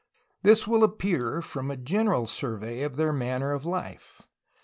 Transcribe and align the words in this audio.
This 0.41 0.65
will 0.67 0.83
appear 0.83 1.43
from 1.43 1.69
a 1.69 1.77
general 1.77 2.25
survey 2.25 2.81
of 2.81 2.95
their 2.95 3.13
manner 3.13 3.51
of 3.53 3.65
life. 3.65 4.19